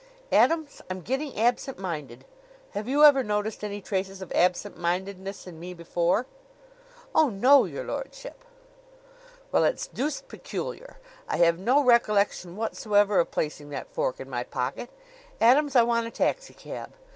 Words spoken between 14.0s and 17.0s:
in my pocket... Adams, I want a taxicab."